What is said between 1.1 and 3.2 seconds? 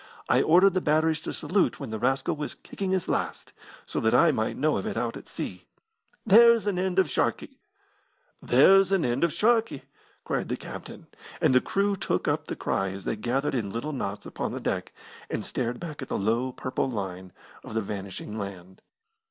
to salute when the rascal was kicking his